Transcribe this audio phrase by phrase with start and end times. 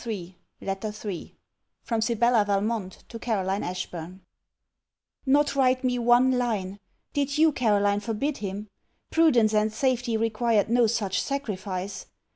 [0.03, 1.35] MURDEN LETTER III
[1.83, 4.21] FROM SIBELLA VALMONT TO CAROLINE ASHBURN
[5.27, 6.79] Not write me one line!
[7.13, 8.67] Did you, Caroline, forbid him?
[9.11, 12.07] Prudence and safety required no such sacrifice!